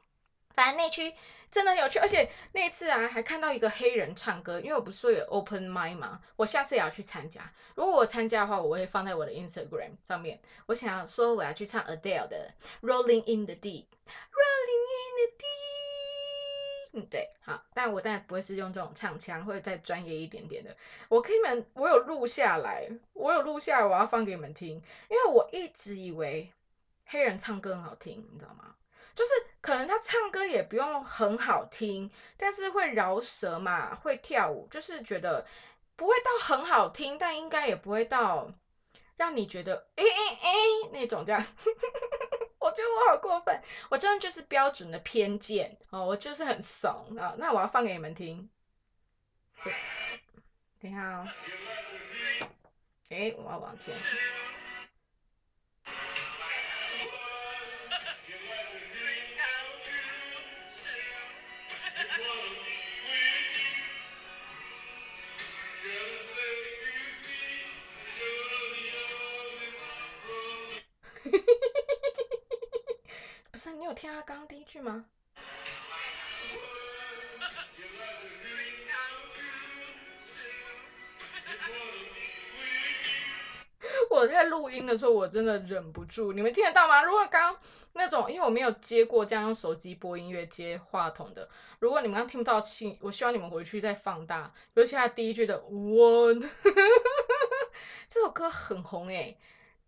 [0.54, 1.14] 反正那区
[1.52, 7.52] 真的有趣，而且那次啊还看到一个黑人唱歌，因为我不是说有 open m i d 嘛，我下次也要去参加。
[7.76, 10.40] 如果我参加的话，我会放在我的 Instagram 上面。
[10.68, 15.65] 我想要说我要去唱 Adele 的 Rolling in the Deep，Rolling in the Deep。
[16.98, 20.74] 嗯，对，好，但我当然不会是用这种唱腔，会再专业一点点的。
[21.10, 24.82] 我可以们，我有录下来，我有录下来，我要放给你们听。
[25.10, 26.50] 因为我一直以为
[27.06, 28.74] 黑人唱歌很好听，你知道吗？
[29.14, 35.46] 就是可能他唱歌也不用很好听，但是会饶舌嘛，会跳舞，就是觉得
[35.98, 38.50] 不会到很好听，但应该也不会到
[39.18, 41.44] 让你觉得诶诶诶那种这样。
[42.66, 47.36] 我觉得我好过分，我真的就是标准的偏见哦，我就是很怂啊。
[47.38, 48.50] 那我要放给你们听，
[50.82, 51.28] 等一下哦。
[53.10, 53.94] 哎，我要往前。
[73.72, 75.06] 你有听他刚刚第一句吗？
[84.10, 87.04] 我在录音的时候，我真的忍不住，你们听得到吗？
[87.04, 87.58] 如果刚
[87.94, 91.50] 那种，因为我没有接过这样用手机播音乐接话筒的，
[91.80, 96.40] 如果你们刚听不到，请我希望你们回去再放大，尤其他第一句的 one，
[98.08, 99.38] 这首歌很红诶。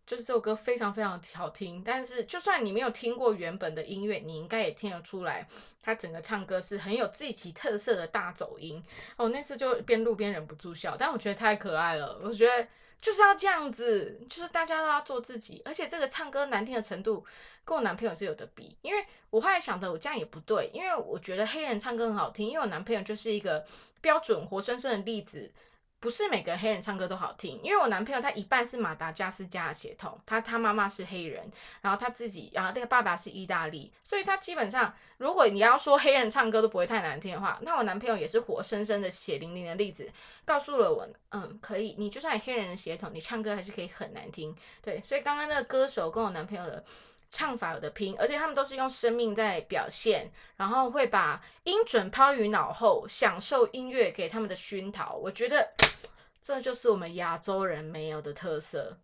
[0.08, 5.46] 就是这首歌非常非常好听，但是就算你没有听过原本的音乐，你应该也听得出来，
[5.84, 8.82] 他整个唱歌是很有自己特色的大走音。
[9.18, 12.18] 哦，那次就边录边忍不住笑，但我觉得太可爱了。
[12.24, 12.66] 我觉得
[13.02, 17.26] 就是要这样子，就是大家都要做自己，而且这个唱歌难听的程度
[17.66, 18.78] 跟我男朋友是有的比。
[18.82, 23.66] 因为我后来想的，我这样也不对，因为我觉得黑人唱歌很好听，因为我男朋友就是一个
[24.00, 25.52] 标准活生生的例子。
[26.00, 40.12] 不是每个黑人唱歌都好听，因为我男朋友他一半是马达加斯加的血统，他他妈妈是黑人，然后他自己，然后那个爸爸是意大利，所以他基本上，如果你要说黑人唱歌都不会太难听的话，那我男朋友也是活生生的血淋淋的例子，
[40.46, 46.84] 告诉了我，嗯，可以，你就算黑人的血统，你唱歌还是可以很难听，对，所以刚刚那个歌手跟我男朋友的。
[47.38, 55.16] 唱法有的拼，而且他们都是用生命在表现，然后会把音准抛于脑后，享受音乐给他们的熏陶。
[55.18, 55.72] 我觉得
[56.42, 58.98] 这就是我们亚洲人没有的特色，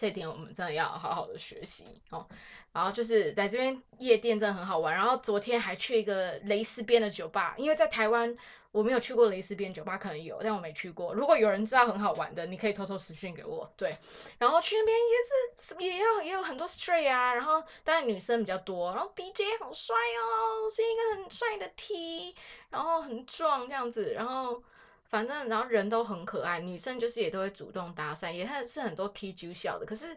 [0.00, 2.26] 这点我们真的要好好的学习哦。
[2.72, 8.36] 然后就是在这边夜店真的很好玩，然后昨天还去一个蕾丝边的酒吧，因为在台湾。
[8.72, 11.12] 我没有去过蕾丝边酒吧，可能有，但我没去过。
[11.12, 13.68] 如果有人知道很好玩的，你可以偷偷私讯给我。
[13.76, 13.92] 对，
[14.38, 15.16] 然后去那边也
[15.56, 22.32] 是也要也有很多 straight 啊，然后当然女生比较多，然后 DJ 好帅哦，是一个很帅的 T，
[22.70, 24.62] 然后很壮这样子，然后
[25.10, 30.16] 反正然后人都很可爱，女生就是也都会主动搭讪，也很是很多 P G 笑的，可是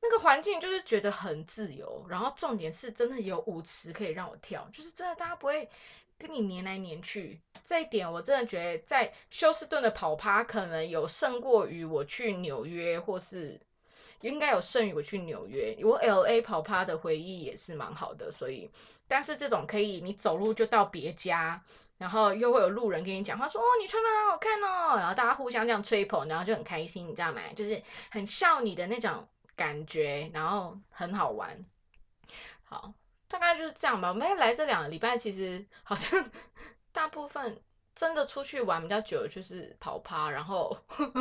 [0.00, 5.68] 那个环境就是觉得很自由，然后重点是真的有舞池可以让我跳，就是真的大家不会。
[6.16, 13.60] 跟你黏来黏去，这一点我真的觉得在休斯顿的跑趴可能有胜过于我去纽约，或是
[14.20, 15.76] 应该有胜于我去纽约。
[15.82, 18.70] 我 L A 跑趴的回忆也是蛮好的，所以
[19.08, 21.60] 但是这种可以你走路就到别家，
[22.04, 27.40] 然后又会有路人跟你讲话说哦你穿的很好看哦，然后大家互相这样吹捧，然后就很开心，你知道吗？
[27.56, 31.64] 就是很笑你的那种感觉，然后很好玩。
[32.64, 32.92] 好。
[33.26, 34.10] 大概就是这样吧。
[34.10, 36.30] 我们来这两个礼拜，其实好像
[36.92, 37.60] 大部分
[37.94, 40.76] 真的出去玩比较久，就是跑趴，然后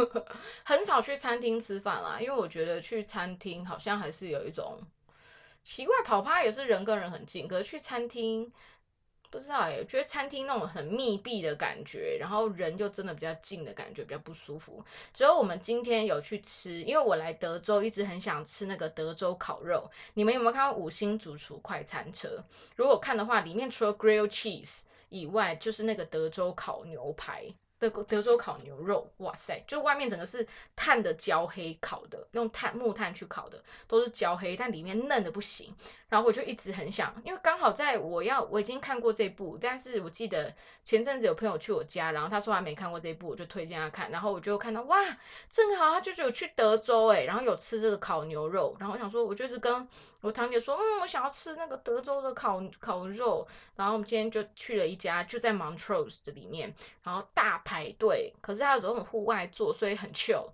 [0.63, 2.19] 很少去餐厅吃饭啦。
[2.19, 4.79] 因为我觉得去餐厅好像还是有一种
[5.63, 8.51] 奇怪，跑趴也是人跟人很近，可是去餐厅。
[9.33, 14.85] 不知道哎，觉得餐厅那种很密闭的感觉，然后人又真的比较近的感觉，比较不舒服。
[15.11, 19.89] 只有我们今天有去吃，因为我来德州一直很想吃那个德州烤肉。
[20.13, 22.43] 你们有没有看到五星主厨快餐车？
[22.75, 27.43] 如果看的话，里面除了 grill cheese 以外，就是那个德州烤牛排。
[27.89, 29.63] 德德州烤牛肉，哇塞！
[29.67, 35.75] 就外面整个是炭的焦黑烤的，用炭木炭去烤的，都是焦黑，但里面嫩的不行。
[36.09, 44.11] 然后我就一直很想，因为刚好在我要我已经看过这部，但是我记得前阵子有朋友去我家，然后他说他没看过这部，我就推荐他看。
[44.11, 45.17] 然后我就看到哇，
[45.49, 49.87] 正好他就有去德州哎，然后有吃这个烤牛肉，然后我想说，我就是跟
[50.21, 53.47] 我堂姐说，嗯，我想要吃那个德州的烤烤肉。
[53.75, 60.51] 然后我们今天就去了一家，就在 Montrose 的里面，然后大排排队，可是它有这种户外座，所以很 chill。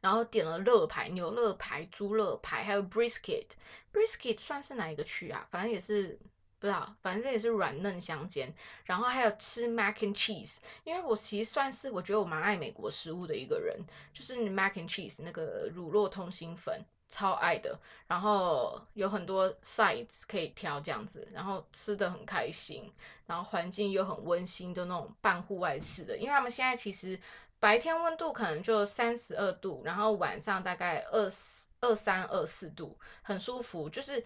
[0.00, 5.44] 然后点了乐排、牛乐排、猪乐排，还有 brisket，brisket 算是哪一个区啊？
[5.50, 6.16] 反正也是
[6.60, 8.54] 不知道，反正也是软嫩相间。
[8.84, 13.76] 然后还有吃 mac and cheese，因为我其实算是我觉得我蛮爱美国食物的一个人，
[14.12, 17.78] 就是 mac and cheese 那个乳酪通心粉超爱的。
[18.06, 22.92] 然后有很多 sides 可以挑这样子，然后吃的很开心，
[23.26, 27.20] 然后环境又很温馨的那种半户外式的，因为他们现在其实。
[27.60, 34.22] 白天温度可能就三十二度，然后晚上大概二四二三二四度，很舒服，就是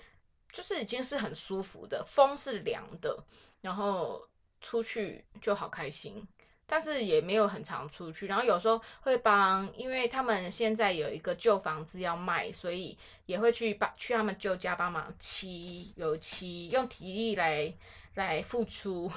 [0.51, 3.17] 就是已经是很舒服的，风是凉的，
[3.61, 4.29] 然后
[4.61, 6.27] 出去就好开心，
[6.71, 17.73] 但是也没有很常出去，然后有时候会帮，因为他们现在有一个旧房子要卖，所以也会去帮去他们旧家帮忙漆油漆，用体力来
[18.15, 19.11] 来付出，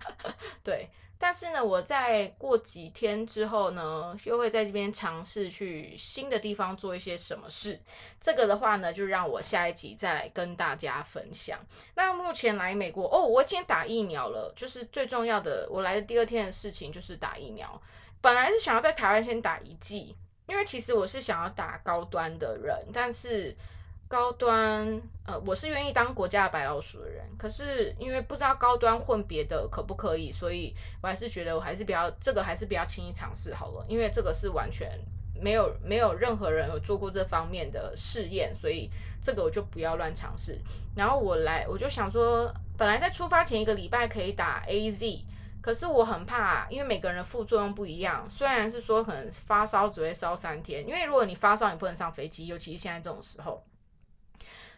[0.62, 0.90] 对。
[1.18, 7.80] 但是呢，我在过几天之后呢，又会在这边尝试去新的地方做一些什么事。
[8.20, 11.58] 这个的话呢，就让我下一集再来跟大家分享。
[11.94, 15.66] 那目前来美国哦，我已经打疫苗了，就是最重要的。
[15.70, 17.80] 我来的第二天的事情就是打疫苗。
[18.20, 20.14] 本来是想要在台湾先打一剂，
[20.46, 23.56] 因为其实我是想要打高端的人，但是。
[24.08, 34.88] 高端，呃，我是愿意当国家的白老鼠的人，可是因为不知道高端混别的可不可以，所以我还是觉得我还是比较这个还是比较轻易尝试好了，因为这个是完全
[35.34, 38.88] 没有没有任何人有做过这方面的试验，所以
[39.20, 40.56] 这个我就不要乱尝试。
[40.94, 45.24] 然后我来，我就想说，本来在出发前一个礼拜可以打 A Z，
[45.60, 48.30] 可是我很怕，因为每个人的副作用不一样。
[48.30, 53.66] 虽然是说可能发烧只会烧三天，因为如果你发烧，你不能上飞机，尤其是现在这种时候。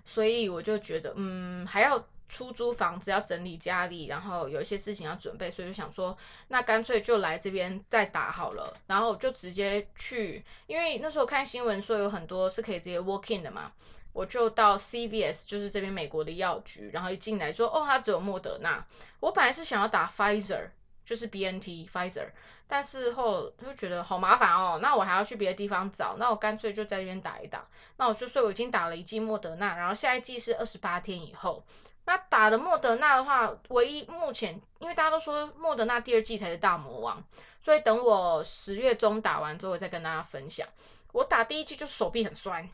[0.09, 6.17] 所以我就觉得，嗯，还要出租房子，要整理家里，然后有一些事情要准备，所以就想说，
[6.49, 8.73] 那干脆就来这边再打好了。
[8.87, 13.71] 然后就直接去，因为那时候看新闻说有很多是可以直接 walk in 的嘛，
[14.15, 18.83] 我就到 CVS，就是这边美国的药局，然后一进来说，哦，他只有莫德纳。
[19.21, 20.71] 我本来是想要打 Pfizer，
[21.05, 22.29] 就是 BNT Pfizer。
[22.69, 27.67] 但是后就觉得好麻烦哦，那我还要去别的地方找，那我干脆就在这边打一打。
[27.97, 31.65] 那我就说我已经打了一剂莫德纳，然后下一剂是二十八天以后。
[32.05, 37.23] 那打了莫德纳的话，唯一目前因为大家都说莫德纳第二季才是大魔王，
[37.61, 40.69] 所以等我十月中打完之后再跟大家分享。
[41.13, 42.69] 我打第一剂就手臂很酸，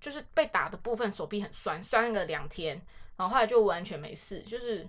[0.00, 2.80] 就是被打的部分手臂很酸，酸了两天，
[3.16, 4.86] 然后后来就完全没事，就是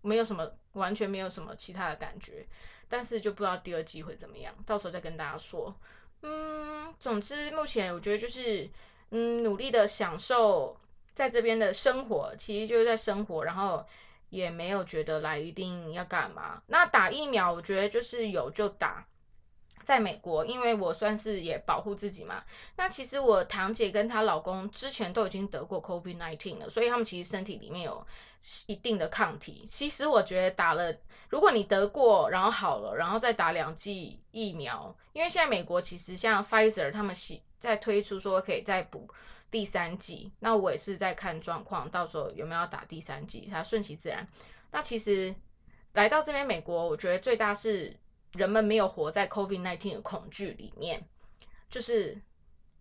[0.00, 2.46] 没有什么，完全没有什么其他的感觉。
[2.88, 5.74] 但是就不知道第二季会怎么样，到时候再跟大家说。
[6.22, 8.68] 嗯，总之目前我觉得就是，
[9.10, 10.76] 嗯，努力的享受
[11.12, 13.86] 在这边的生活，其实就是在生活，然后
[14.30, 16.62] 也没有觉得来一定要干嘛。
[16.66, 19.06] 那打疫苗，我觉得就是有就打。
[19.88, 22.44] 在美国，因为我算是也保护自己嘛。
[22.76, 28.06] 那其实我堂姐跟她老公之前都已经得过 COVID nineteen 了，所以他们其实身体里面有
[28.66, 29.64] 一定的抗体。
[29.66, 30.94] 其实我觉得打了，
[31.30, 37.16] 如果你得过，然后好了，然后再打两剂疫苗，因为现在美国其实像 Pfizer 他们
[37.58, 39.08] 在推出说可以再补
[39.50, 44.28] 第三剂，那我也是在看状况，到时候有没有要打第三剂，它顺其自然。
[44.70, 45.34] 那其实
[45.94, 47.96] 来到这边美国，我觉得最大是。
[48.32, 51.06] 人们没有活在 COVID-19 的恐惧里面，
[51.70, 52.20] 就是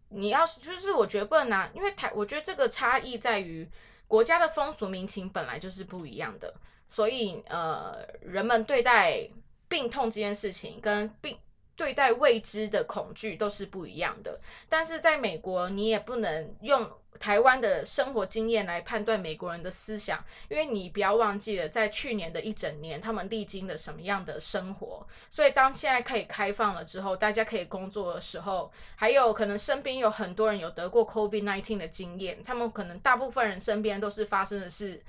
[0.09, 3.69] 你要是，就是我觉得不能拿，因为台，我觉得这个差异在于
[4.07, 6.53] 国家的风俗民情本来就是不一样的，
[6.87, 9.29] 所以呃，人们对待
[9.67, 11.37] 病痛这件事情跟病
[11.77, 14.41] 对待未知的恐惧都是不一样的。
[14.67, 16.91] 但是在美国，你也不能用。
[17.19, 25.03] 台湾的生活经验来判断美国人的思想，因为你不要忘记了，在去年的一整年，他们历经了什么样的生活。
[25.31, 35.01] 所以当现在可以开放了之后，大家可以工作的时候，还有可能身边有很多人有得过 COVID nineteen 的经验，他们可能大部分人身边都是发生的是，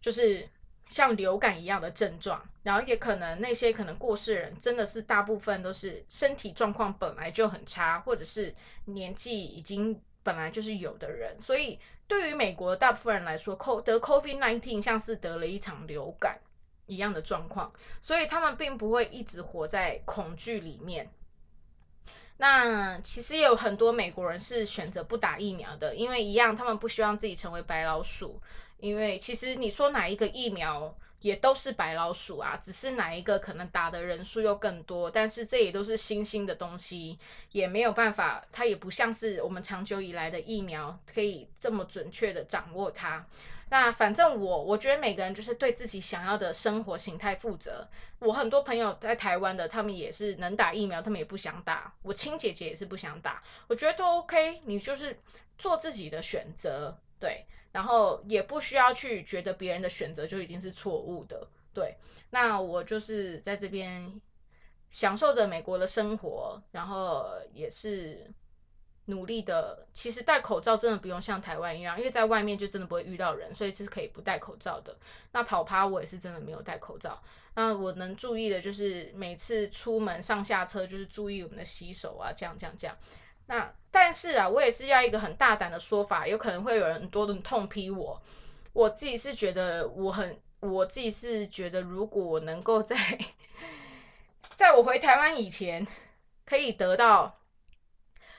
[0.00, 0.48] 就是
[0.88, 2.42] 像流感一样的症状。
[2.62, 8.54] 然后也可能那些可能过世人，真的是大部分都是身体状况本来就很差，或者是
[8.84, 10.00] 年纪已经。
[10.24, 13.54] 本来就是有的人，所以对于美国大部分人来说，
[13.84, 16.40] 得 COVID nineteen 像是得了一场流感
[16.86, 17.70] 一样的状况，
[18.00, 21.10] 所以他们并不会一直活在恐惧里面。
[22.38, 28.40] 那其实也有很多美国人是选择不打疫苗的，因为一样，他们不希望自己成为白老鼠。
[28.84, 30.94] 因为其实你说哪一个疫苗？
[31.20, 37.18] 也都是白老鼠啊，只是哪一个可能打的人数又更多，但是这也都是新兴的东西，
[37.52, 43.24] 也没有办法，它也不像是我们长久以来的疫苗可以这么准确的掌握它。
[43.70, 47.88] 那反正我我觉得每个人就是对自己想要的生活形态负责。
[48.18, 51.90] 我很多朋友在台湾的，他们也是能打疫苗，他们也不想打。
[52.02, 55.18] 我亲姐姐也是不想打，我觉得都 OK，你就是
[55.56, 57.46] 做自己的选择，对。
[57.74, 61.96] 然后也不需要去觉得别人的选择就一定是错误的，对。
[62.30, 64.20] 那我就是在这边
[64.92, 68.32] 享受着美国的生活，然后也是
[69.06, 69.88] 努力的。
[69.92, 74.96] 其实戴口罩真的不用像台湾一样，因为在外面就真的不会遇到人，所以是可以不戴口罩的。
[75.32, 77.20] 那跑趴我也是真的没有戴口罩。
[77.56, 82.96] 那我能注意的就是每次出门上下车就是注意我们的洗手啊，这样这样这样。
[83.46, 88.20] 那但是啊，我也是要一个很大胆的说法，有可能会有人多人痛批我。
[88.72, 92.96] 我自己是觉得我很，我自己是觉得，如果我能够在
[94.40, 95.86] 在我回台湾以前
[96.44, 97.38] 可以得到，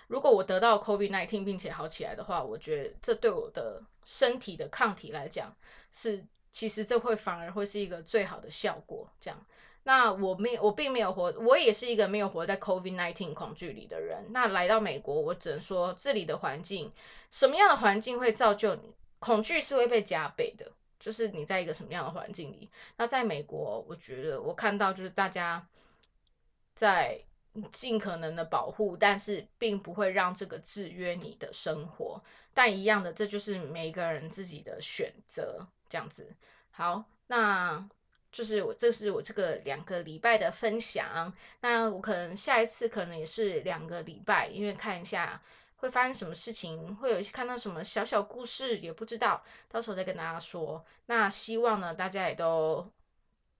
[0.07, 5.55] 如果我得到 COVID-19 并且好起来的话，我觉得这对我的身体的抗体来讲
[5.89, 9.45] 是，其实这会反而会是一个最好的效果，这样。
[9.87, 14.25] 那我没我并没有活，我也是一个没有活在 COVID nineteen 恐惧里的人。
[14.31, 16.91] 那来到美国，我只能说这里的环境，
[17.29, 22.67] 什么样的环境会造就你恐惧是会被加倍的，就是你在一个什么样的环境里。
[22.97, 25.67] 那在美国，我觉得我看到就是大家
[26.73, 27.21] 在
[27.71, 32.23] 尽可能的保护，但是并不会让这个制约你的生活。
[32.55, 36.35] 但一样的，这就是每一个人自己的选择，这样子。
[36.71, 37.87] 好，那。
[38.35, 41.33] 就是我这是我这个两个礼拜的分享。
[41.61, 45.41] 那我可能下一次可能也是两个礼拜，因为看一下
[45.77, 50.85] 会发生什么事情，会有一些看到什么小小故事，也不知道，到时候再跟大家说。
[51.05, 52.91] 那希望呢，大家也都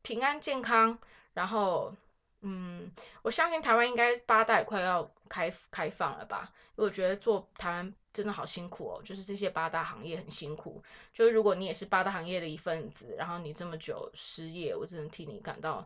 [0.02, 1.00] 平安健康。
[1.34, 1.96] 然后，
[2.42, 6.52] 嗯，我相信台湾应该八大也快要开开放了吧？
[6.76, 7.94] 因为我觉得做台湾。
[8.16, 10.82] 真的好辛苦哦，就是这些八大行业很辛苦。
[11.11, 15.86] 就是如果你也是八大行业的一份子，然后你这么久失业，我只能替你感到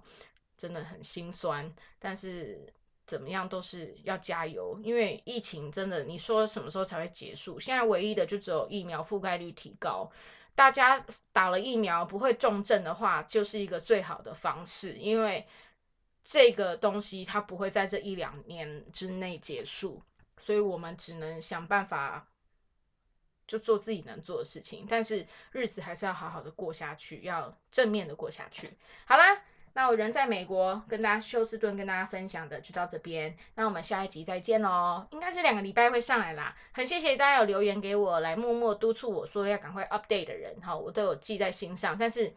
[0.56, 1.74] 真的很心酸。
[1.98, 2.72] 但是
[3.08, 7.60] 怎么样都是要加油，因为疫情真的，你说什么时候才会结束？
[7.60, 10.08] 现在唯一的就只有疫苗覆盖率提高，
[10.54, 11.04] 大家
[11.34, 14.94] 打了疫苗不会重症的话，就是一个最好的方式。
[14.94, 15.48] 因为
[16.24, 20.04] 这个东西它不会在这一两年之内结束。
[20.40, 22.28] 所以我们只能想办法，
[23.48, 28.70] 就做自己能做的事情，但是日子还是要好好的过下去，要正面的过下去。
[29.06, 29.42] 好啦，
[29.74, 36.56] 那我人在美国，跟大家休斯顿跟大家分享的就到这边，那我们下一集再见喽，应该是两个礼拜会上来啦。
[36.72, 42.34] 很谢谢大家有留言给我，来默默督促我说要赶快 update 的人，哈，我都有记在心上，但是。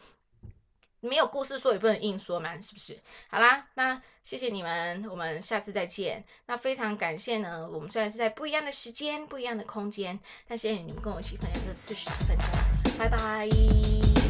[1.05, 2.97] 没有故事说也不能硬说嘛，是不是？
[3.29, 6.25] 好啦，那谢谢你们，我们下次再见。
[6.47, 12.47] 那非常感谢呢，我们虽然是在不一样的时间、不一样的空间，但谢谢你们跟我一起分享这四十几分钟，
[12.97, 14.22] 拜拜。